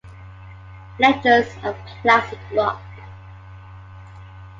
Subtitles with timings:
[0.97, 2.81] Legends of Classic Rock'.